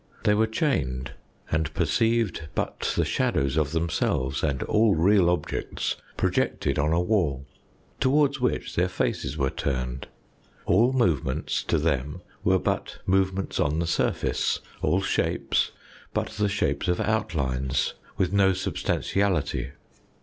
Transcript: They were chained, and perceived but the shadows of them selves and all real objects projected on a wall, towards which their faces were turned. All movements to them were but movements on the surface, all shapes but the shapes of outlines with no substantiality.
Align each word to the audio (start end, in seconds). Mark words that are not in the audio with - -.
They 0.23 0.33
were 0.33 0.47
chained, 0.47 1.11
and 1.51 1.71
perceived 1.75 2.47
but 2.55 2.91
the 2.97 3.05
shadows 3.05 3.55
of 3.55 3.71
them 3.71 3.87
selves 3.87 4.41
and 4.41 4.63
all 4.63 4.95
real 4.95 5.29
objects 5.29 5.95
projected 6.17 6.79
on 6.79 6.91
a 6.91 6.99
wall, 6.99 7.45
towards 7.99 8.39
which 8.41 8.75
their 8.75 8.89
faces 8.89 9.37
were 9.37 9.51
turned. 9.51 10.07
All 10.65 10.91
movements 10.91 11.63
to 11.65 11.77
them 11.77 12.21
were 12.43 12.57
but 12.57 12.97
movements 13.05 13.59
on 13.59 13.77
the 13.77 13.85
surface, 13.85 14.59
all 14.81 15.03
shapes 15.03 15.69
but 16.15 16.29
the 16.29 16.49
shapes 16.49 16.87
of 16.87 16.99
outlines 16.99 17.93
with 18.17 18.33
no 18.33 18.53
substantiality. 18.53 19.69